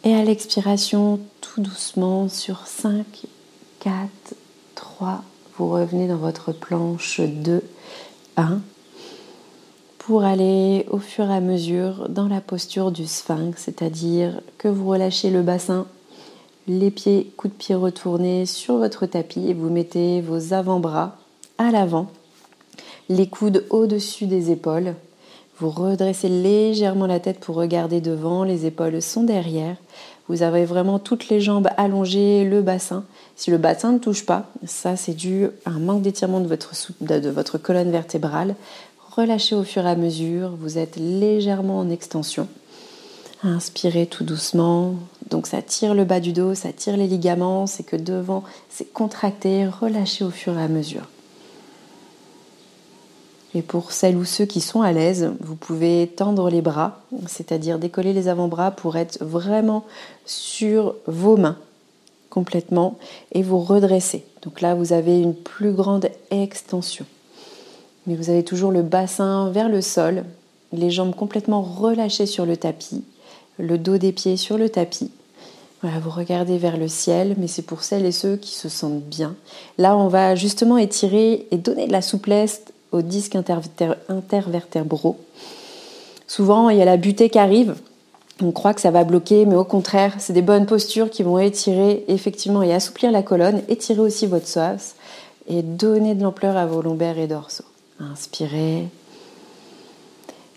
Et 0.02 0.14
à 0.14 0.24
l'expiration, 0.24 1.20
tout 1.40 1.60
doucement, 1.60 2.28
sur 2.28 2.66
5, 2.66 3.04
4, 3.80 3.94
3, 4.74 5.22
vous 5.56 5.70
revenez 5.70 6.08
dans 6.08 6.16
votre 6.16 6.52
planche 6.52 7.20
2, 7.20 7.62
1, 8.36 8.60
pour 10.06 10.24
aller 10.24 10.84
au 10.90 10.98
fur 10.98 11.30
et 11.30 11.34
à 11.34 11.40
mesure 11.40 12.10
dans 12.10 12.28
la 12.28 12.42
posture 12.42 12.90
du 12.90 13.06
sphinx, 13.06 13.54
c'est-à-dire 13.56 14.42
que 14.58 14.68
vous 14.68 14.86
relâchez 14.86 15.30
le 15.30 15.40
bassin 15.40 15.86
les 16.68 16.90
pieds, 16.90 17.32
coups 17.38 17.54
de 17.54 17.58
pied 17.58 17.74
retournés 17.74 18.44
sur 18.44 18.76
votre 18.76 19.06
tapis 19.06 19.48
et 19.48 19.54
vous 19.54 19.70
mettez 19.70 20.20
vos 20.20 20.52
avant-bras 20.52 21.16
à 21.56 21.70
l'avant, 21.70 22.08
les 23.08 23.28
coudes 23.28 23.64
au-dessus 23.70 24.26
des 24.26 24.50
épaules. 24.50 24.94
Vous 25.58 25.70
redressez 25.70 26.28
légèrement 26.28 27.06
la 27.06 27.20
tête 27.20 27.40
pour 27.40 27.56
regarder 27.56 28.02
devant, 28.02 28.44
les 28.44 28.66
épaules 28.66 29.00
sont 29.00 29.22
derrière. 29.22 29.76
Vous 30.28 30.42
avez 30.42 30.64
vraiment 30.64 30.98
toutes 30.98 31.28
les 31.28 31.40
jambes 31.40 31.68
allongées, 31.76 32.44
le 32.44 32.60
bassin. 32.60 33.04
Si 33.36 33.50
le 33.50 33.58
bassin 33.58 33.92
ne 33.92 33.98
touche 33.98 34.26
pas, 34.26 34.50
ça 34.66 34.96
c'est 34.96 35.14
dû 35.14 35.46
à 35.64 35.70
un 35.70 35.78
manque 35.78 36.02
d'étirement 36.02 36.40
de 36.40 36.46
votre, 36.46 36.74
de 37.00 37.30
votre 37.30 37.56
colonne 37.56 37.90
vertébrale. 37.90 38.54
Relâchez 39.16 39.54
au 39.54 39.62
fur 39.62 39.86
et 39.86 39.90
à 39.90 39.94
mesure, 39.94 40.56
vous 40.58 40.76
êtes 40.76 40.96
légèrement 40.96 41.78
en 41.78 41.88
extension. 41.88 42.48
Inspirez 43.44 44.06
tout 44.06 44.24
doucement. 44.24 44.96
Donc 45.30 45.46
ça 45.46 45.62
tire 45.62 45.94
le 45.94 46.04
bas 46.04 46.18
du 46.18 46.32
dos, 46.32 46.54
ça 46.56 46.72
tire 46.72 46.96
les 46.96 47.06
ligaments, 47.06 47.68
c'est 47.68 47.84
que 47.84 47.94
devant 47.94 48.42
c'est 48.70 48.92
contracté, 48.92 49.68
relâchez 49.68 50.24
au 50.24 50.30
fur 50.30 50.58
et 50.58 50.62
à 50.62 50.66
mesure. 50.66 51.06
Et 53.54 53.62
pour 53.62 53.92
celles 53.92 54.16
ou 54.16 54.24
ceux 54.24 54.46
qui 54.46 54.60
sont 54.60 54.82
à 54.82 54.90
l'aise, 54.90 55.30
vous 55.38 55.54
pouvez 55.54 56.08
tendre 56.08 56.50
les 56.50 56.60
bras, 56.60 57.00
c'est-à-dire 57.28 57.78
décoller 57.78 58.12
les 58.12 58.26
avant-bras 58.26 58.72
pour 58.72 58.96
être 58.96 59.22
vraiment 59.24 59.84
sur 60.26 60.96
vos 61.06 61.36
mains 61.36 61.58
complètement 62.30 62.98
et 63.30 63.44
vous 63.44 63.60
redresser. 63.60 64.24
Donc 64.42 64.60
là, 64.60 64.74
vous 64.74 64.92
avez 64.92 65.20
une 65.20 65.36
plus 65.36 65.72
grande 65.72 66.08
extension. 66.32 67.06
Mais 68.06 68.16
vous 68.16 68.30
avez 68.30 68.44
toujours 68.44 68.70
le 68.70 68.82
bassin 68.82 69.50
vers 69.50 69.68
le 69.68 69.80
sol, 69.80 70.24
les 70.72 70.90
jambes 70.90 71.14
complètement 71.14 71.62
relâchées 71.62 72.26
sur 72.26 72.46
le 72.46 72.56
tapis 72.56 73.04
le 73.58 73.78
dos 73.78 73.98
des 73.98 74.12
pieds 74.12 74.36
sur 74.36 74.58
le 74.58 74.68
tapis. 74.68 75.10
Vous 75.82 76.10
regardez 76.10 76.56
vers 76.56 76.78
le 76.78 76.88
ciel, 76.88 77.34
mais 77.36 77.46
c'est 77.46 77.60
pour 77.60 77.82
celles 77.82 78.06
et 78.06 78.12
ceux 78.12 78.36
qui 78.36 78.52
se 78.52 78.70
sentent 78.70 79.02
bien. 79.02 79.34
Là, 79.76 79.94
on 79.98 80.08
va 80.08 80.34
justement 80.34 80.78
étirer 80.78 81.46
et 81.50 81.58
donner 81.58 81.86
de 81.86 81.92
la 81.92 82.00
souplesse 82.00 82.62
aux 82.90 83.02
disques 83.02 83.36
intervertébraux. 84.08 85.18
Souvent, 86.26 86.70
il 86.70 86.78
y 86.78 86.82
a 86.82 86.86
la 86.86 86.96
butée 86.96 87.28
qui 87.28 87.38
arrive. 87.38 87.74
on 88.42 88.50
croit 88.50 88.72
que 88.72 88.80
ça 88.80 88.90
va 88.90 89.04
bloquer, 89.04 89.44
mais 89.44 89.56
au 89.56 89.64
contraire, 89.64 90.14
c'est 90.18 90.32
des 90.32 90.40
bonnes 90.40 90.64
postures 90.64 91.10
qui 91.10 91.22
vont 91.22 91.38
étirer 91.38 92.02
effectivement 92.08 92.62
et 92.62 92.72
assouplir 92.72 93.12
la 93.12 93.22
colonne, 93.22 93.60
étirer 93.68 94.00
aussi 94.00 94.26
votre 94.26 94.46
psoas 94.46 94.94
et 95.48 95.60
donner 95.60 96.14
de 96.14 96.22
l'ampleur 96.22 96.56
à 96.56 96.64
vos 96.64 96.80
lombaires 96.80 97.18
et 97.18 97.26
dorsaux. 97.26 97.64
Inspirez. 98.00 98.88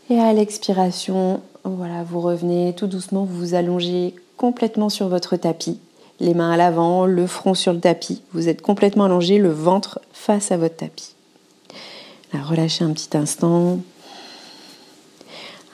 Et 0.09 0.19
à 0.19 0.33
l'expiration, 0.33 1.41
voilà, 1.63 2.03
vous 2.03 2.21
revenez 2.21 2.73
tout 2.75 2.87
doucement, 2.87 3.25
vous 3.25 3.37
vous 3.37 3.53
allongez 3.53 4.15
complètement 4.37 4.89
sur 4.89 5.07
votre 5.07 5.35
tapis, 5.35 5.79
les 6.19 6.33
mains 6.33 6.51
à 6.51 6.57
l'avant, 6.57 7.05
le 7.05 7.27
front 7.27 7.53
sur 7.53 7.73
le 7.73 7.79
tapis. 7.79 8.21
Vous 8.33 8.47
êtes 8.47 8.61
complètement 8.61 9.05
allongé, 9.05 9.37
le 9.37 9.51
ventre 9.51 9.99
face 10.13 10.51
à 10.51 10.57
votre 10.57 10.77
tapis. 10.77 11.13
relâchez 12.33 12.83
un 12.83 12.91
petit 12.91 13.17
instant. 13.17 13.79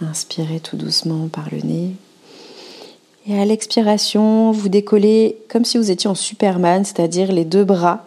Inspirez 0.02 0.60
tout 0.60 0.76
doucement 0.76 1.28
par 1.28 1.50
le 1.52 1.60
nez. 1.60 1.92
Et 3.28 3.40
à 3.40 3.46
l'expiration, 3.46 4.52
vous 4.52 4.68
décollez 4.68 5.38
comme 5.50 5.64
si 5.64 5.78
vous 5.78 5.92
étiez 5.92 6.10
en 6.10 6.16
Superman, 6.16 6.84
c'est-à-dire 6.84 7.32
les 7.32 7.46
deux 7.46 7.64
bras, 7.64 8.06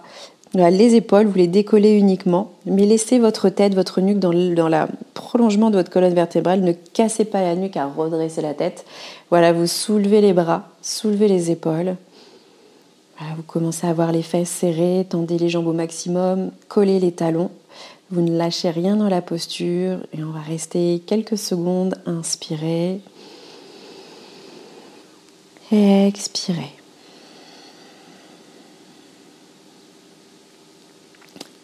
les 0.57 0.95
épaules, 0.95 1.27
vous 1.27 1.37
les 1.37 1.49
décollez 1.49 1.93
uniquement, 1.93 2.53
mais 2.65 2.87
laissez 2.87 3.19
votre 3.19 3.51
tête, 3.51 3.75
votre 3.75 4.01
nuque 4.01 4.19
dans 4.19 4.33
le 4.33 4.87
prolongement 5.13 5.71
de 5.71 5.77
votre 5.77 5.91
colonne 5.91 6.15
vertébrale. 6.15 6.61
Ne 6.63 6.73
cassez 6.73 7.25
pas 7.27 7.43
la 7.43 7.55
nuque 7.55 7.77
à 7.77 7.87
redresser 7.87 8.41
la 8.41 8.55
tête. 8.55 8.87
Voilà, 9.31 9.53
vous 9.53 9.67
soulevez 9.67 10.21
les 10.21 10.33
bras, 10.33 10.69
soulevez 10.81 11.29
les 11.29 11.51
épaules. 11.51 11.97
vous 13.21 13.43
commencez 13.47 13.87
à 13.87 13.91
avoir 13.91 14.13
les 14.13 14.23
fesses 14.23 14.49
serrées, 14.49 15.07
tendez 15.09 15.37
les 15.37 15.51
jambes 15.51 15.67
au 15.67 15.73
maximum, 15.73 16.51
collez 16.69 17.01
les 17.01 17.13
talons. 17.13 17.51
Vous 18.11 18.23
ne 18.23 18.37
lâchez 18.37 18.71
rien 18.71 18.97
dans 18.97 19.09
la 19.09 19.21
posture 19.21 19.99
et 20.17 20.23
on 20.23 20.31
va 20.31 20.41
rester 20.41 21.03
quelques 21.07 21.37
secondes. 21.37 21.97
Inspirez. 22.07 23.01
Expirez. 25.73 26.73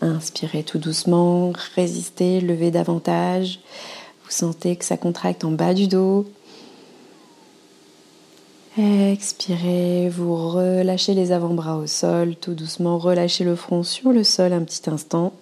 Inspirez 0.03 0.65
tout 0.65 0.79
doucement, 0.79 1.53
résistez, 1.77 2.41
levez 2.41 2.73
davantage. 2.73 3.61
Vous 4.25 4.33
sentez 4.33 4.75
que 4.75 4.85
ça 4.85 4.97
contracte 4.97 5.45
en 5.45 5.53
bas 5.53 5.75
du 5.75 5.87
dos. 5.87 6.27
Expirez, 8.77 10.09
vous 10.09 10.35
relâchez 10.35 11.15
les 11.15 11.31
avant-bras 11.31 11.77
au 11.77 11.87
sol, 11.87 12.35
tout 12.35 12.55
doucement 12.55 12.99
relâchez 12.99 13.45
le 13.45 13.55
front 13.55 13.85
sur 13.85 14.11
le 14.11 14.25
sol 14.25 14.53
un 14.53 14.65
petit 14.65 14.91
instant. 14.91 15.35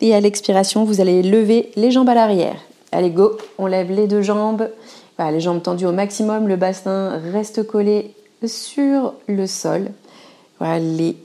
Et 0.00 0.14
à 0.14 0.20
l'expiration, 0.20 0.84
vous 0.84 1.02
allez 1.02 1.22
lever 1.22 1.72
les 1.76 1.90
jambes 1.90 2.08
à 2.08 2.14
l'arrière. 2.14 2.56
Allez, 2.90 3.10
go, 3.10 3.36
on 3.58 3.66
lève 3.66 3.90
les 3.90 4.06
deux 4.06 4.22
jambes. 4.22 4.70
les 5.18 5.40
jambes 5.40 5.62
tendues 5.62 5.86
au 5.86 5.92
maximum, 5.92 6.48
le 6.48 6.56
bassin 6.56 7.20
reste 7.32 7.66
collé 7.66 8.14
sur 8.46 9.12
le 9.26 9.46
sol. 9.46 9.90
Voilà, 10.58 10.78
les 10.78 11.16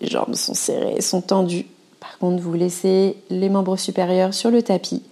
jambes 0.00 0.34
sont 0.34 0.54
serrées, 0.54 1.00
sont 1.00 1.20
tendues. 1.20 1.66
Par 2.00 2.18
contre, 2.18 2.42
vous 2.42 2.54
laissez 2.54 3.16
les 3.30 3.48
membres 3.48 3.76
supérieurs 3.76 4.34
sur 4.34 4.50
le 4.50 4.62
tapis. 4.62 5.02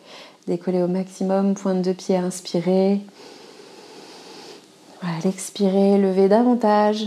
Décollez 0.47 0.83
au 0.83 0.89
maximum, 0.89 1.55
pointe 1.55 1.83
de 1.83 1.93
pied, 1.93 2.17
inspirez. 2.17 3.01
Voilà, 5.01 5.19
expirez, 5.25 5.99
levez 5.99 6.29
davantage. 6.29 7.07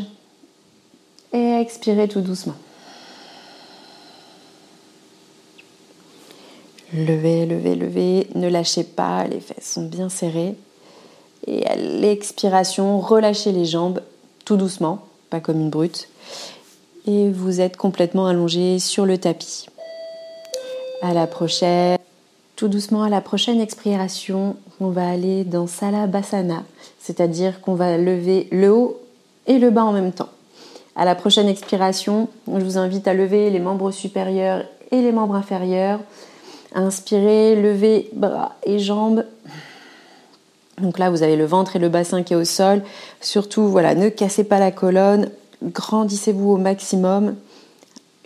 Et 1.34 1.52
expirez 1.60 2.08
tout 2.08 2.22
doucement. 2.22 2.56
Levez, 6.94 7.46
levez, 7.46 7.76
levez. 7.76 8.28
Ne 8.36 8.48
lâchez 8.48 8.84
pas, 8.84 9.26
les 9.28 9.42
fesses 9.42 9.74
sont 9.74 9.86
bien 9.86 10.10
serrées. 10.10 10.56
Et 11.48 11.66
à 11.68 11.76
l'expiration, 11.76 13.00
relâchez 13.00 13.52
les 13.52 13.66
jambes 13.66 14.02
tout 14.46 14.56
doucement, 14.56 15.06
pas 15.30 15.40
comme 15.40 15.60
une 15.60 15.70
brute. 15.70 16.08
Et 17.08 17.30
vous 17.30 17.62
êtes 17.62 17.78
complètement 17.78 18.28
allongé 18.28 18.80
sur 18.80 19.06
le 19.06 19.18
tapis. 19.18 19.68
À 21.02 21.14
la 21.14 21.28
prochaine, 21.28 21.98
tout 22.56 22.68
doucement 22.68 23.04
à 23.04 23.10
la 23.10 23.22
prochaine 23.22 23.62
expiration, 23.62 24.56
on 24.80 24.90
va 24.90 25.10
aller 25.10 25.44
dans 25.44 25.68
Salabhasana, 25.68 26.64
c'est-à-dire 27.00 27.62
qu'on 27.62 27.76
va 27.76 27.98
lever 27.98 28.48
le 28.52 28.72
haut 28.72 29.00
et 29.46 29.60
le 29.60 29.70
bas 29.70 29.84
en 29.84 29.94
même 29.94 30.12
temps. 30.12 30.30
À 30.96 31.06
la 31.06 31.16
prochaine 31.16 31.48
expiration, 31.48 32.30
je 32.48 32.64
vous 32.64 32.78
invite 32.78 33.08
à 33.08 33.14
lever 33.14 33.50
les 33.50 33.60
membres 33.60 33.92
supérieurs 33.92 34.64
et 34.92 35.02
les 35.02 35.12
membres 35.12 35.36
inférieurs 35.36 36.00
Inspirez, 36.76 37.56
levez 37.56 38.10
bras 38.12 38.58
et 38.66 38.80
jambes. 38.80 39.24
Donc 40.82 41.00
là, 41.00 41.10
vous 41.10 41.24
avez 41.24 41.38
le 41.38 41.46
ventre 41.46 41.78
et 41.78 41.80
le 41.80 41.88
bassin 41.88 42.22
qui 42.22 42.34
est 42.34 42.36
au 42.36 42.44
sol. 42.44 42.84
Surtout, 43.22 43.70
voilà, 43.70 43.96
ne 43.96 44.10
cassez 44.10 44.44
pas 44.44 44.60
la 44.60 44.72
colonne. 44.72 45.30
Grandissez-vous 45.64 46.52
au 46.52 46.58
maximum. 46.58 47.36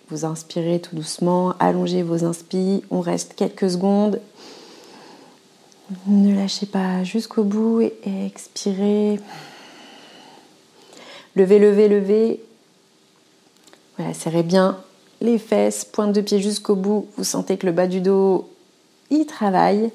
Vous 0.09 0.25
inspirez 0.25 0.79
tout 0.79 0.95
doucement, 0.95 1.53
allongez 1.59 2.01
vos 2.01 2.25
inspires. 2.25 2.81
On 2.89 2.99
reste 2.99 3.35
quelques 3.35 3.69
secondes. 3.69 4.19
Ne 6.07 6.35
lâchez 6.35 6.65
pas 6.65 7.03
jusqu'au 7.03 7.43
bout 7.43 7.81
et 7.81 8.25
expirez. 8.25 9.19
Levez, 11.35 11.59
levez, 11.59 11.87
levez. 11.87 12.41
Voilà, 13.97 14.13
serrez 14.13 14.43
bien 14.43 14.79
les 15.21 15.37
fesses, 15.37 15.85
pointe 15.85 16.13
de 16.13 16.21
pied 16.21 16.39
jusqu'au 16.39 16.75
bout. 16.75 17.07
Vous 17.17 17.23
sentez 17.23 17.57
que 17.57 17.65
le 17.65 17.71
bas 17.71 17.87
du 17.87 18.01
dos 18.01 18.49
y 19.09 19.25
travaille. 19.25 19.91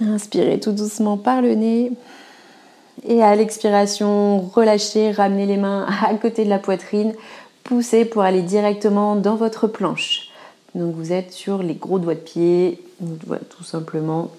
Inspirez 0.00 0.58
tout 0.58 0.72
doucement 0.72 1.16
par 1.16 1.42
le 1.42 1.54
nez. 1.54 1.92
Et 3.06 3.22
à 3.22 3.34
l'expiration, 3.34 4.40
relâchez, 4.40 5.10
ramenez 5.10 5.46
les 5.46 5.56
mains 5.56 5.86
à 6.06 6.14
côté 6.14 6.44
de 6.44 6.50
la 6.50 6.58
poitrine, 6.58 7.14
poussez 7.64 8.04
pour 8.04 8.22
aller 8.22 8.42
directement 8.42 9.16
dans 9.16 9.36
votre 9.36 9.66
planche. 9.66 10.28
Donc 10.74 10.94
vous 10.94 11.12
êtes 11.12 11.32
sur 11.32 11.62
les 11.62 11.74
gros 11.74 11.98
doigts 11.98 12.14
de 12.14 12.20
pied, 12.20 12.82
tout 13.48 13.64
simplement. 13.64 14.30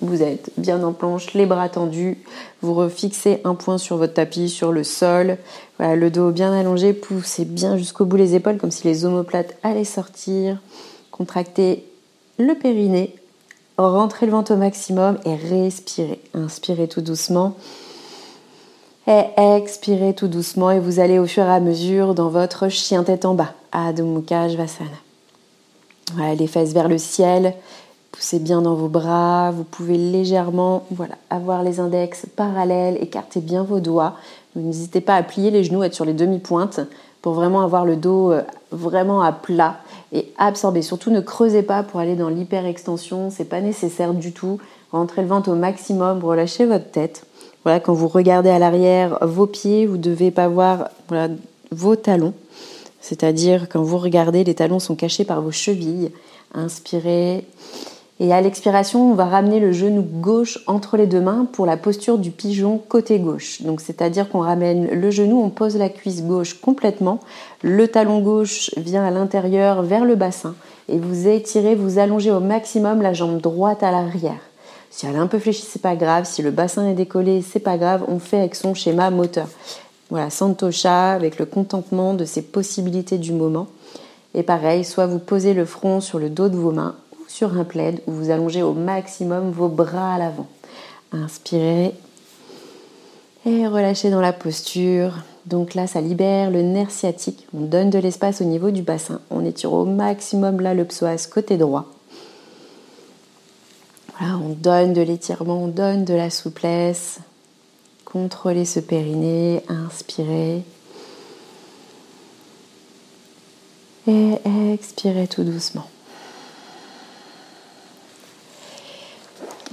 Vous 0.00 0.22
êtes 0.22 0.50
bien 0.56 0.82
en 0.82 0.92
planche, 0.92 1.34
les 1.34 1.44
bras 1.44 1.68
tendus. 1.68 2.18
Vous 2.62 2.72
refixez 2.72 3.40
un 3.44 3.54
point 3.54 3.76
sur 3.76 3.98
votre 3.98 4.14
tapis, 4.14 4.48
sur 4.48 4.72
le 4.72 4.82
sol. 4.82 5.36
Le 5.78 6.08
dos 6.08 6.30
bien 6.30 6.52
allongé. 6.52 6.94
Poussez 6.94 7.44
bien 7.44 7.76
jusqu'au 7.76 8.06
bout 8.06 8.16
les 8.16 8.34
épaules, 8.34 8.56
comme 8.56 8.70
si 8.70 8.86
les 8.86 9.04
omoplates 9.04 9.56
allaient 9.62 9.84
sortir. 9.84 10.58
Contractez 11.10 11.84
le 12.38 12.54
périnée. 12.54 13.14
Rentrez 13.88 14.26
le 14.26 14.32
ventre 14.32 14.52
au 14.52 14.56
maximum 14.56 15.18
et 15.24 15.34
respirez. 15.34 16.20
Inspirez 16.34 16.86
tout 16.86 17.00
doucement. 17.00 17.54
Et 19.06 19.22
expirez 19.36 20.14
tout 20.14 20.28
doucement. 20.28 20.70
Et 20.70 20.78
vous 20.78 21.00
allez 21.00 21.18
au 21.18 21.26
fur 21.26 21.44
et 21.44 21.50
à 21.50 21.60
mesure 21.60 22.14
dans 22.14 22.28
votre 22.28 22.68
chien 22.68 23.04
tête 23.04 23.24
en 23.24 23.34
bas. 23.34 23.54
Adho 23.72 24.04
Mukha 24.04 24.48
les 26.36 26.46
fesses 26.46 26.72
vers 26.74 26.88
le 26.88 26.98
ciel. 26.98 27.54
Poussez 28.12 28.40
bien 28.40 28.60
dans 28.60 28.74
vos 28.74 28.88
bras, 28.88 29.52
vous 29.52 29.62
pouvez 29.62 29.96
légèrement 29.96 30.84
voilà, 30.90 31.14
avoir 31.30 31.62
les 31.62 31.78
index 31.78 32.26
parallèles, 32.34 32.98
écartez 33.00 33.40
bien 33.40 33.62
vos 33.62 33.78
doigts. 33.78 34.16
N'hésitez 34.56 35.00
pas 35.00 35.14
à 35.14 35.22
plier 35.22 35.52
les 35.52 35.62
genoux, 35.62 35.84
être 35.84 35.94
sur 35.94 36.04
les 36.04 36.12
demi-pointes 36.12 36.80
pour 37.22 37.34
vraiment 37.34 37.62
avoir 37.62 37.84
le 37.84 37.96
dos 37.96 38.32
euh, 38.32 38.42
vraiment 38.70 39.22
à 39.22 39.32
plat 39.32 39.76
et 40.12 40.32
absorber. 40.38 40.82
Surtout 40.82 41.10
ne 41.10 41.20
creusez 41.20 41.62
pas 41.62 41.82
pour 41.82 42.00
aller 42.00 42.16
dans 42.16 42.28
l'hyperextension, 42.28 43.30
c'est 43.30 43.44
pas 43.44 43.60
nécessaire 43.60 44.14
du 44.14 44.32
tout. 44.32 44.58
Rentrez 44.92 45.22
le 45.22 45.28
ventre 45.28 45.50
au 45.50 45.54
maximum, 45.54 46.24
relâchez 46.24 46.66
votre 46.66 46.90
tête. 46.90 47.26
Voilà, 47.64 47.78
quand 47.78 47.92
vous 47.92 48.08
regardez 48.08 48.50
à 48.50 48.58
l'arrière 48.58 49.18
vos 49.22 49.46
pieds, 49.46 49.86
vous 49.86 49.98
ne 49.98 50.02
devez 50.02 50.30
pas 50.30 50.48
voir 50.48 50.88
vos 51.70 51.96
talons. 51.96 52.34
C'est-à-dire 53.00 53.68
quand 53.68 53.82
vous 53.82 53.98
regardez, 53.98 54.44
les 54.44 54.54
talons 54.54 54.78
sont 54.78 54.96
cachés 54.96 55.24
par 55.24 55.42
vos 55.42 55.50
chevilles. 55.50 56.10
Inspirez 56.54 57.44
et 58.22 58.34
à 58.34 58.42
l'expiration, 58.42 59.10
on 59.10 59.14
va 59.14 59.24
ramener 59.24 59.60
le 59.60 59.72
genou 59.72 60.02
gauche 60.02 60.58
entre 60.66 60.98
les 60.98 61.06
deux 61.06 61.22
mains 61.22 61.46
pour 61.50 61.64
la 61.64 61.78
posture 61.78 62.18
du 62.18 62.30
pigeon 62.30 62.76
côté 62.76 63.18
gauche. 63.18 63.62
Donc 63.62 63.80
c'est-à-dire 63.80 64.28
qu'on 64.28 64.40
ramène 64.40 64.88
le 64.88 65.10
genou, 65.10 65.42
on 65.42 65.48
pose 65.48 65.78
la 65.78 65.88
cuisse 65.88 66.22
gauche 66.22 66.60
complètement, 66.60 67.20
le 67.62 67.88
talon 67.88 68.20
gauche 68.20 68.72
vient 68.76 69.06
à 69.06 69.10
l'intérieur 69.10 69.82
vers 69.82 70.04
le 70.04 70.16
bassin 70.16 70.54
et 70.90 70.98
vous 70.98 71.28
étirez, 71.28 71.74
vous 71.74 71.98
allongez 71.98 72.30
au 72.30 72.40
maximum 72.40 73.00
la 73.00 73.14
jambe 73.14 73.40
droite 73.40 73.82
à 73.82 73.90
l'arrière. 73.90 74.40
Si 74.90 75.06
elle 75.06 75.14
est 75.14 75.18
un 75.18 75.26
peu 75.26 75.38
fléchie, 75.38 75.64
c'est 75.66 75.80
pas 75.80 75.96
grave. 75.96 76.26
Si 76.26 76.42
le 76.42 76.50
bassin 76.50 76.86
est 76.88 76.94
décollé, 76.94 77.42
c'est 77.42 77.60
pas 77.60 77.78
grave. 77.78 78.04
On 78.08 78.18
fait 78.18 78.38
avec 78.38 78.56
son 78.56 78.74
schéma 78.74 79.08
moteur. 79.10 79.46
Voilà, 80.10 80.30
Santosha 80.30 81.12
avec 81.12 81.38
le 81.38 81.46
contentement 81.46 82.12
de 82.12 82.24
ses 82.24 82.42
possibilités 82.42 83.16
du 83.16 83.32
moment. 83.32 83.68
Et 84.34 84.42
pareil, 84.42 84.84
soit 84.84 85.06
vous 85.06 85.20
posez 85.20 85.54
le 85.54 85.64
front 85.64 86.00
sur 86.00 86.18
le 86.18 86.28
dos 86.28 86.48
de 86.48 86.56
vos 86.56 86.72
mains 86.72 86.96
sur 87.30 87.56
un 87.56 87.64
plaid 87.64 88.02
où 88.08 88.12
vous 88.12 88.30
allongez 88.30 88.62
au 88.62 88.72
maximum 88.72 89.52
vos 89.52 89.68
bras 89.68 90.14
à 90.14 90.18
l'avant. 90.18 90.48
Inspirez 91.12 91.94
et 93.46 93.66
relâchez 93.66 94.10
dans 94.10 94.20
la 94.20 94.32
posture. 94.32 95.14
Donc 95.46 95.74
là, 95.74 95.86
ça 95.86 96.00
libère 96.00 96.50
le 96.50 96.62
nerf 96.62 96.90
sciatique. 96.90 97.46
On 97.56 97.60
donne 97.60 97.88
de 97.88 97.98
l'espace 97.98 98.40
au 98.40 98.44
niveau 98.44 98.70
du 98.70 98.82
bassin. 98.82 99.20
On 99.30 99.44
étire 99.44 99.72
au 99.72 99.84
maximum 99.84 100.60
là 100.60 100.74
le 100.74 100.84
psoas 100.84 101.28
côté 101.32 101.56
droit. 101.56 101.86
Voilà, 104.18 104.36
on 104.36 104.50
donne 104.50 104.92
de 104.92 105.00
l'étirement, 105.00 105.62
on 105.62 105.68
donne 105.68 106.04
de 106.04 106.14
la 106.14 106.30
souplesse. 106.30 107.20
Contrôlez 108.04 108.64
ce 108.64 108.80
périnée, 108.80 109.62
inspirez. 109.68 110.62
Et 114.08 114.34
expirez 114.74 115.28
tout 115.28 115.44
doucement. 115.44 115.86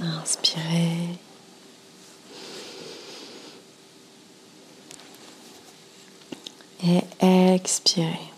Inspirez. 0.00 1.18
Et 6.84 7.57
expirez. 7.68 8.32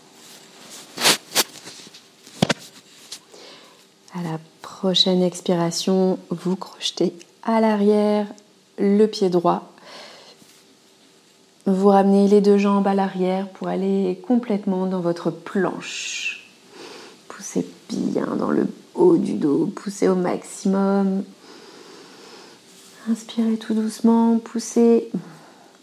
À 4.13 4.21
la 4.23 4.37
prochaine 4.61 5.23
expiration, 5.23 6.19
vous 6.29 6.57
crochetez 6.57 7.13
à 7.41 7.61
l'arrière 7.61 8.27
le 8.77 9.05
pied 9.05 9.29
droit. 9.29 9.71
Vous 11.65 11.87
ramenez 11.87 12.27
les 12.27 12.41
deux 12.41 12.57
jambes 12.57 12.85
à 12.87 12.93
l'arrière 12.93 13.47
pour 13.47 13.69
aller 13.69 14.21
complètement 14.27 14.85
dans 14.85 14.99
votre 14.99 15.31
planche. 15.31 16.45
Poussez 17.29 17.65
bien 17.87 18.35
dans 18.37 18.51
le 18.51 18.67
haut 18.95 19.15
du 19.15 19.35
dos, 19.35 19.71
poussez 19.73 20.09
au 20.09 20.15
maximum. 20.15 21.23
Inspirez 23.09 23.55
tout 23.55 23.75
doucement, 23.75 24.39
poussez, 24.39 25.09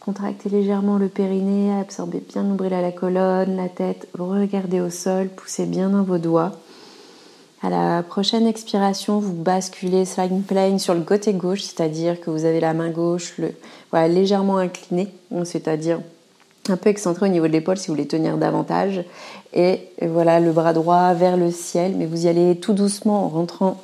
contractez 0.08 0.48
légèrement 0.48 0.96
le 0.96 1.08
périnée, 1.08 1.70
absorbez 1.78 2.22
bien 2.26 2.42
le 2.42 2.48
nombril 2.48 2.72
à 2.72 2.80
la 2.80 2.92
colonne, 2.92 3.56
la 3.56 3.68
tête, 3.68 4.08
regardez 4.18 4.80
au 4.80 4.88
sol, 4.88 5.28
poussez 5.28 5.66
bien 5.66 5.90
dans 5.90 6.02
vos 6.02 6.16
doigts. 6.16 6.52
À 7.60 7.68
la 7.68 8.02
prochaine 8.02 8.46
expiration, 8.46 9.18
vous 9.18 9.34
basculez 9.34 10.06
slide 10.06 10.46
plane 10.46 10.78
sur 10.78 10.94
le 10.94 11.02
côté 11.02 11.34
gauche, 11.34 11.60
c'est-à-dire 11.60 12.22
que 12.22 12.30
vous 12.30 12.46
avez 12.46 12.58
la 12.58 12.72
main 12.72 12.88
gauche 12.88 13.34
légèrement 13.92 14.56
inclinée, 14.56 15.08
c'est-à-dire 15.44 16.00
un 16.70 16.78
peu 16.78 16.88
excentré 16.88 17.26
au 17.26 17.28
niveau 17.28 17.46
de 17.46 17.52
l'épaule 17.52 17.76
si 17.76 17.88
vous 17.88 17.92
voulez 17.92 18.08
tenir 18.08 18.38
davantage. 18.38 19.04
Et 19.52 19.90
voilà, 20.00 20.40
le 20.40 20.52
bras 20.52 20.72
droit 20.72 21.12
vers 21.12 21.36
le 21.36 21.50
ciel, 21.50 21.96
mais 21.98 22.06
vous 22.06 22.24
y 22.24 22.28
allez 22.30 22.56
tout 22.56 22.72
doucement 22.72 23.26
en 23.26 23.28
rentrant 23.28 23.76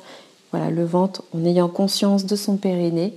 voilà, 0.51 0.71
le 0.71 0.85
ventre, 0.85 1.21
en 1.37 1.45
ayant 1.45 1.67
conscience 1.67 2.25
de 2.25 2.35
son 2.35 2.57
périnée. 2.57 3.13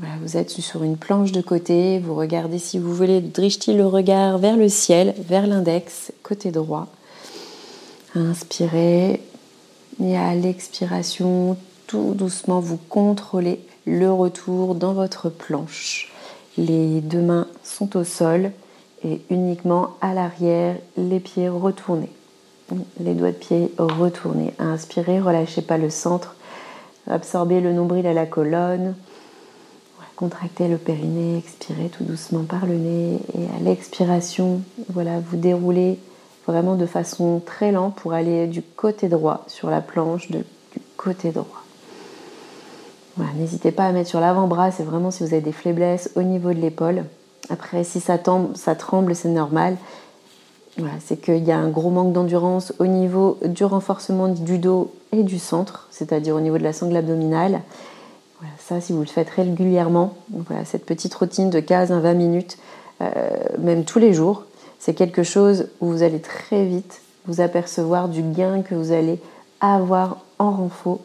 Voilà, 0.00 0.14
vous 0.22 0.36
êtes 0.36 0.50
sur 0.50 0.84
une 0.84 0.96
planche 0.96 1.32
de 1.32 1.40
côté, 1.40 1.98
vous 1.98 2.14
regardez 2.14 2.60
si 2.60 2.78
vous 2.78 2.94
voulez 2.94 3.20
drishti 3.20 3.74
le 3.74 3.84
regard 3.84 4.38
vers 4.38 4.56
le 4.56 4.68
ciel, 4.68 5.12
vers 5.18 5.46
l'index, 5.46 6.12
côté 6.22 6.52
droit. 6.52 6.86
Inspirez, 8.14 9.20
et 10.00 10.16
à 10.16 10.34
l'expiration, 10.36 11.56
tout 11.88 12.14
doucement, 12.14 12.60
vous 12.60 12.78
contrôlez 12.88 13.60
le 13.86 14.12
retour 14.12 14.76
dans 14.76 14.92
votre 14.92 15.30
planche. 15.30 16.12
Les 16.56 17.00
deux 17.00 17.22
mains 17.22 17.48
sont 17.64 17.96
au 17.96 18.04
sol 18.04 18.52
et 19.04 19.20
uniquement 19.30 19.96
à 20.00 20.14
l'arrière, 20.14 20.76
les 20.96 21.18
pieds 21.18 21.48
retournés. 21.48 22.12
Les 23.00 23.14
doigts 23.14 23.32
de 23.32 23.36
pied 23.36 23.72
retournés. 23.78 24.54
Inspirez, 24.60 25.20
relâchez 25.20 25.62
pas 25.62 25.78
le 25.78 25.90
centre. 25.90 26.36
Absorbez 27.08 27.60
le 27.60 27.72
nombril 27.72 28.06
à 28.06 28.12
la 28.12 28.26
colonne. 28.26 28.94
Contractez 30.18 30.66
le 30.66 30.78
périnée, 30.78 31.38
expirez 31.38 31.90
tout 31.90 32.02
doucement 32.02 32.42
par 32.42 32.66
le 32.66 32.74
nez 32.74 33.20
et 33.38 33.44
à 33.56 33.60
l'expiration, 33.62 34.62
voilà, 34.92 35.20
vous 35.20 35.36
déroulez 35.36 35.96
vraiment 36.44 36.74
de 36.74 36.86
façon 36.86 37.40
très 37.46 37.70
lente 37.70 37.94
pour 37.94 38.14
aller 38.14 38.48
du 38.48 38.60
côté 38.60 39.06
droit 39.06 39.44
sur 39.46 39.70
la 39.70 39.80
planche 39.80 40.28
du 40.28 40.42
côté 40.96 41.30
droit. 41.30 41.62
N'hésitez 43.36 43.70
pas 43.70 43.84
à 43.84 43.92
mettre 43.92 44.08
sur 44.08 44.18
l'avant-bras, 44.18 44.72
c'est 44.72 44.82
vraiment 44.82 45.12
si 45.12 45.22
vous 45.22 45.32
avez 45.32 45.40
des 45.40 45.52
faiblesses 45.52 46.10
au 46.16 46.22
niveau 46.22 46.52
de 46.52 46.58
l'épaule. 46.58 47.04
Après, 47.48 47.84
si 47.84 48.00
ça, 48.00 48.18
tombe, 48.18 48.56
ça 48.56 48.74
tremble, 48.74 49.14
c'est 49.14 49.28
normal. 49.28 49.76
C'est 50.98 51.20
qu'il 51.20 51.44
y 51.44 51.52
a 51.52 51.58
un 51.58 51.68
gros 51.68 51.90
manque 51.90 52.12
d'endurance 52.12 52.72
au 52.80 52.86
niveau 52.86 53.38
du 53.44 53.64
renforcement 53.64 54.26
du 54.26 54.58
dos 54.58 54.92
et 55.12 55.22
du 55.22 55.38
centre, 55.38 55.86
c'est-à-dire 55.92 56.34
au 56.34 56.40
niveau 56.40 56.58
de 56.58 56.64
la 56.64 56.72
sangle 56.72 56.96
abdominale. 56.96 57.60
Voilà, 58.40 58.54
ça, 58.58 58.80
si 58.80 58.92
vous 58.92 59.00
le 59.00 59.06
faites 59.06 59.30
régulièrement, 59.30 60.14
voilà, 60.30 60.64
cette 60.64 60.86
petite 60.86 61.14
routine 61.14 61.50
de 61.50 61.60
15 61.60 61.92
à 61.92 61.98
20 61.98 62.14
minutes, 62.14 62.58
euh, 63.00 63.10
même 63.58 63.84
tous 63.84 63.98
les 63.98 64.12
jours, 64.12 64.44
c'est 64.78 64.94
quelque 64.94 65.22
chose 65.22 65.68
où 65.80 65.88
vous 65.88 66.02
allez 66.02 66.20
très 66.20 66.64
vite 66.64 67.00
vous 67.26 67.40
apercevoir 67.40 68.08
du 68.08 68.22
gain 68.22 68.62
que 68.62 68.74
vous 68.74 68.92
allez 68.92 69.18
avoir 69.60 70.18
en 70.38 70.52
renfort, 70.52 71.00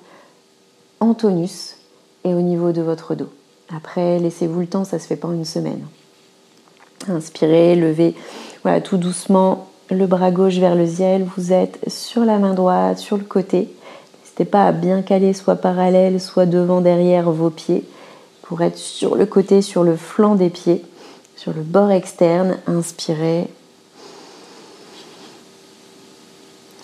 en 1.00 1.14
tonus 1.14 1.78
et 2.24 2.34
au 2.34 2.42
niveau 2.42 2.72
de 2.72 2.82
votre 2.82 3.16
dos. 3.16 3.30
Après, 3.76 4.20
laissez-vous 4.20 4.60
le 4.60 4.68
temps, 4.68 4.84
ça 4.86 5.00
se 5.00 5.08
fait 5.08 5.16
pas 5.16 5.28
une 5.30 5.46
semaine. 5.46 5.86
Inspirez, 7.08 7.76
levez 7.76 8.16
voilà, 8.64 8.80
tout 8.80 8.98
doucement 8.98 9.68
le 9.90 10.08
bras 10.08 10.32
gauche 10.32 10.56
vers 10.56 10.76
le 10.76 10.88
ciel. 10.88 11.28
Vous 11.36 11.52
êtes 11.52 11.80
sur 11.90 12.24
la 12.24 12.40
main 12.40 12.54
droite, 12.54 13.00
sur 13.00 13.18
le 13.18 13.24
côté. 13.24 13.70
N'hésitez 14.34 14.50
pas 14.50 14.66
à 14.66 14.72
bien 14.72 15.04
caler 15.04 15.34
soit 15.34 15.58
parallèle, 15.58 16.20
soit 16.20 16.48
devant, 16.48 16.82
derrière 16.82 17.30
vos 17.30 17.52
pieds 17.52 17.88
pour 18.42 18.64
être 18.64 18.80
sur 18.80 19.16
le 19.16 19.28
côté, 19.28 19.62
sur 19.62 19.84
le 19.84 19.96
flanc 19.96 20.34
des 20.34 20.50
pieds, 20.50 20.84
sur 21.36 21.54
le 21.54 21.62
bord 21.62 21.92
externe. 21.92 22.58
Inspirez, 22.66 23.48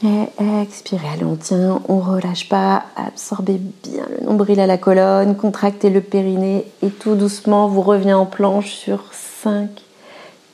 Et 0.03 0.27
expirez, 0.61 1.07
allez, 1.11 1.25
on 1.25 1.37
tient, 1.37 1.81
on 1.89 1.97
relâche 1.97 2.47
pas, 2.49 2.83
absorbez 2.95 3.59
bien 3.83 4.05
le 4.19 4.27
nombril 4.27 4.59
à 4.59 4.67
la 4.67 4.77
colonne, 4.77 5.35
contractez 5.35 5.89
le 5.89 6.01
périnée 6.01 6.71
et 6.83 6.91
tout 6.91 7.15
doucement 7.15 7.67
vous 7.67 7.81
revenez 7.81 8.13
en 8.13 8.27
planche 8.27 8.75
sur 8.75 9.05
5, 9.11 9.69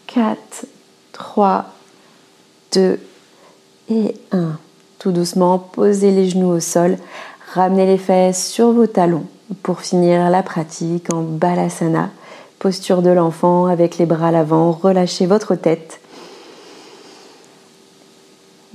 4, 0.07 0.65
3, 1.11 1.65
2 2.71 2.99
et 3.89 4.15
1. 4.31 4.57
Tout 5.05 5.11
doucement, 5.11 5.59
posez 5.59 6.09
les 6.09 6.27
genoux 6.27 6.49
au 6.49 6.59
sol, 6.59 6.97
ramenez 7.53 7.85
les 7.85 7.99
fesses 7.99 8.47
sur 8.47 8.71
vos 8.71 8.87
talons 8.87 9.27
pour 9.61 9.81
finir 9.81 10.31
la 10.31 10.41
pratique 10.41 11.13
en 11.13 11.21
balasana, 11.21 12.09
posture 12.57 13.03
de 13.03 13.11
l'enfant 13.11 13.67
avec 13.67 13.99
les 13.99 14.07
bras 14.07 14.29
à 14.29 14.31
l'avant, 14.31 14.71
relâchez 14.71 15.27
votre 15.27 15.53
tête 15.53 16.01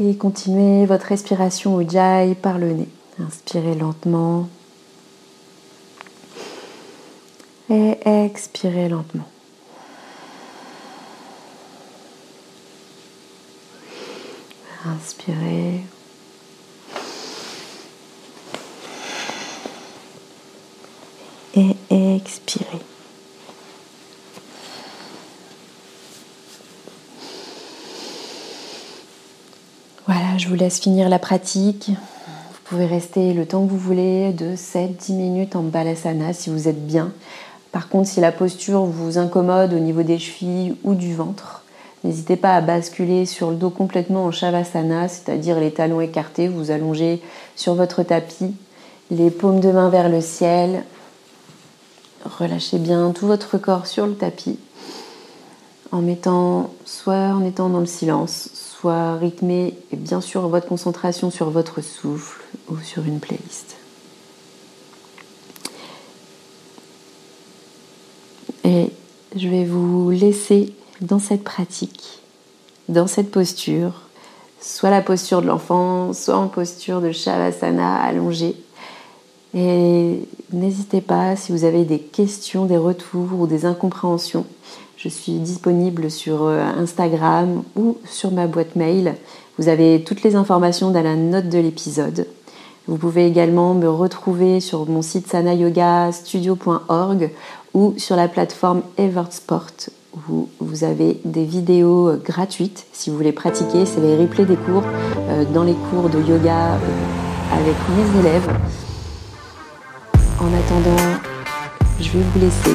et 0.00 0.16
continuez 0.16 0.86
votre 0.86 1.06
respiration 1.06 1.80
Ujjayi 1.80 2.36
par 2.36 2.58
le 2.58 2.74
nez. 2.74 2.88
Inspirez 3.18 3.74
lentement. 3.74 4.48
Et 7.70 7.98
expirez 8.06 8.88
lentement. 8.88 9.26
Inspirez. 14.86 15.82
Et 21.54 21.76
expirez. 21.90 22.80
je 30.40 30.48
vous 30.48 30.54
laisse 30.54 30.80
finir 30.80 31.10
la 31.10 31.18
pratique. 31.18 31.90
Vous 31.90 32.60
pouvez 32.64 32.86
rester 32.86 33.34
le 33.34 33.44
temps 33.44 33.66
que 33.66 33.70
vous 33.70 33.78
voulez, 33.78 34.32
de 34.32 34.56
7-10 34.56 35.12
minutes 35.12 35.54
en 35.54 35.62
balasana 35.62 36.32
si 36.32 36.48
vous 36.48 36.66
êtes 36.66 36.86
bien. 36.86 37.12
Par 37.72 37.90
contre, 37.90 38.08
si 38.08 38.20
la 38.20 38.32
posture 38.32 38.84
vous 38.84 39.18
incommode 39.18 39.74
au 39.74 39.78
niveau 39.78 40.02
des 40.02 40.18
chevilles 40.18 40.76
ou 40.82 40.94
du 40.94 41.14
ventre, 41.14 41.62
n'hésitez 42.04 42.36
pas 42.36 42.54
à 42.54 42.62
basculer 42.62 43.26
sur 43.26 43.50
le 43.50 43.56
dos 43.56 43.68
complètement 43.68 44.24
en 44.24 44.30
shavasana, 44.30 45.08
c'est-à-dire 45.08 45.60
les 45.60 45.72
talons 45.72 46.00
écartés, 46.00 46.48
vous 46.48 46.70
allongez 46.70 47.20
sur 47.54 47.74
votre 47.74 48.02
tapis, 48.02 48.54
les 49.10 49.30
paumes 49.30 49.60
de 49.60 49.70
main 49.70 49.90
vers 49.90 50.08
le 50.08 50.22
ciel. 50.22 50.84
Relâchez 52.24 52.78
bien 52.78 53.12
tout 53.12 53.26
votre 53.26 53.58
corps 53.58 53.86
sur 53.86 54.06
le 54.06 54.14
tapis 54.14 54.58
en 55.92 56.02
mettant 56.02 56.72
soit 56.84 57.14
en 57.14 57.44
étant 57.44 57.68
dans 57.68 57.80
le 57.80 57.86
silence, 57.86 58.50
soit 58.54 59.16
rythmé 59.16 59.74
et 59.92 59.96
bien 59.96 60.20
sûr 60.20 60.48
votre 60.48 60.68
concentration 60.68 61.30
sur 61.30 61.50
votre 61.50 61.80
souffle 61.80 62.42
ou 62.68 62.78
sur 62.78 63.04
une 63.04 63.20
playlist. 63.20 63.76
Et 68.64 68.90
je 69.34 69.48
vais 69.48 69.64
vous 69.64 70.10
laisser 70.10 70.74
dans 71.00 71.18
cette 71.18 71.42
pratique, 71.42 72.20
dans 72.88 73.06
cette 73.06 73.30
posture, 73.30 74.02
soit 74.60 74.90
la 74.90 75.02
posture 75.02 75.42
de 75.42 75.46
l'enfant, 75.46 76.12
soit 76.12 76.36
en 76.36 76.48
posture 76.48 77.00
de 77.00 77.10
Shavasana 77.10 77.96
allongée. 77.96 78.54
Et 79.54 80.28
n'hésitez 80.52 81.00
pas 81.00 81.36
si 81.36 81.52
vous 81.52 81.64
avez 81.64 81.84
des 81.84 81.98
questions, 81.98 82.66
des 82.66 82.76
retours 82.76 83.38
ou 83.38 83.46
des 83.46 83.64
incompréhensions 83.64 84.44
je 85.02 85.08
suis 85.08 85.38
disponible 85.38 86.10
sur 86.10 86.42
euh, 86.42 86.60
Instagram 86.76 87.62
ou 87.74 87.96
sur 88.04 88.32
ma 88.32 88.46
boîte 88.46 88.76
mail. 88.76 89.14
Vous 89.58 89.68
avez 89.68 90.04
toutes 90.04 90.22
les 90.22 90.36
informations 90.36 90.90
dans 90.90 91.02
la 91.02 91.16
note 91.16 91.48
de 91.48 91.58
l'épisode. 91.58 92.26
Vous 92.86 92.98
pouvez 92.98 93.26
également 93.26 93.72
me 93.72 93.88
retrouver 93.88 94.60
sur 94.60 94.86
mon 94.86 95.00
site 95.00 95.26
sanayogastudio.org 95.26 97.30
ou 97.72 97.94
sur 97.96 98.14
la 98.14 98.28
plateforme 98.28 98.82
Eversport 98.98 99.88
où 100.28 100.50
vous 100.58 100.84
avez 100.84 101.18
des 101.24 101.44
vidéos 101.44 102.16
gratuites 102.22 102.84
si 102.92 103.08
vous 103.08 103.16
voulez 103.16 103.32
pratiquer. 103.32 103.86
C'est 103.86 104.02
les 104.02 104.18
replays 104.18 104.44
des 104.44 104.56
cours 104.56 104.84
euh, 105.30 105.46
dans 105.46 105.62
les 105.62 105.76
cours 105.90 106.10
de 106.10 106.20
yoga 106.20 106.74
euh, 106.74 106.78
avec 107.52 107.76
mes 107.96 108.04
élèves. 108.20 108.50
En 110.40 110.46
attendant, 110.46 110.96
je 112.00 112.10
vais 112.12 112.24
vous 112.32 112.40
laisser. 112.40 112.74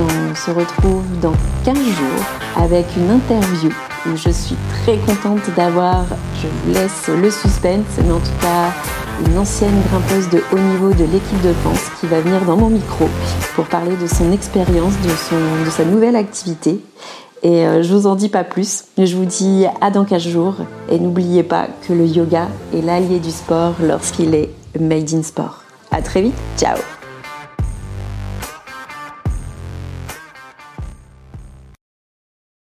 On 0.00 0.34
se 0.34 0.50
retrouve 0.50 1.04
dans 1.22 1.34
15 1.64 1.76
jours 1.76 2.24
avec 2.56 2.86
une 2.96 3.10
interview 3.10 3.70
où 4.04 4.16
je 4.16 4.30
suis 4.30 4.56
très 4.82 4.96
contente 4.98 5.48
d'avoir, 5.56 6.04
je 6.42 6.48
vous 6.48 6.74
laisse 6.74 7.06
le 7.08 7.30
suspense, 7.30 7.86
mais 8.04 8.10
en 8.10 8.18
tout 8.18 8.40
cas 8.40 8.72
une 9.26 9.38
ancienne 9.38 9.80
grimpeuse 9.88 10.28
de 10.30 10.42
haut 10.52 10.58
niveau 10.58 10.92
de 10.92 11.04
l'équipe 11.04 11.40
de 11.42 11.52
France 11.52 11.84
qui 12.00 12.06
va 12.06 12.20
venir 12.20 12.44
dans 12.44 12.56
mon 12.56 12.70
micro 12.70 13.08
pour 13.54 13.66
parler 13.66 13.94
de 13.94 14.08
son 14.08 14.32
expérience, 14.32 14.94
de, 15.02 15.64
de 15.64 15.70
sa 15.70 15.84
nouvelle 15.84 16.16
activité. 16.16 16.80
Et 17.44 17.64
euh, 17.64 17.84
je 17.84 17.94
vous 17.94 18.08
en 18.08 18.16
dis 18.16 18.28
pas 18.28 18.42
plus, 18.42 18.86
je 18.98 19.14
vous 19.14 19.24
dis 19.24 19.66
à 19.80 19.90
dans 19.92 20.04
15 20.04 20.22
jours. 20.22 20.56
Et 20.90 20.98
n'oubliez 20.98 21.44
pas 21.44 21.68
que 21.86 21.92
le 21.92 22.06
yoga 22.06 22.48
est 22.74 22.82
l'allié 22.82 23.20
du 23.20 23.30
sport 23.30 23.74
lorsqu'il 23.80 24.34
est 24.34 24.50
made 24.80 25.14
in 25.14 25.22
sport. 25.22 25.67
À 25.90 26.02
très 26.02 26.22
vite, 26.22 26.34
ciao 26.58 26.97